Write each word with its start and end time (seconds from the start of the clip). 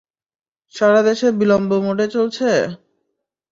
সারা 0.73 1.01
দেশে 1.07 1.27
বিলম্ব 1.39 1.71
মোডে 1.85 2.05
চলছে? 2.07 2.49